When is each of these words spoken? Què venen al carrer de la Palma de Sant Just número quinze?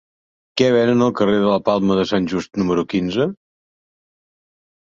Què 0.61 0.69
venen 0.75 1.05
al 1.07 1.13
carrer 1.19 1.35
de 1.43 1.51
la 1.51 1.59
Palma 1.67 1.99
de 2.01 2.07
Sant 2.13 2.27
Just 2.33 2.59
número 2.63 2.89
quinze? 2.97 3.31